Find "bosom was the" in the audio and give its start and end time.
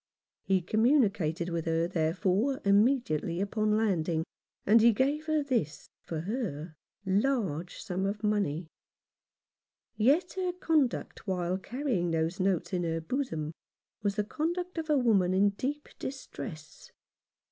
12.99-14.23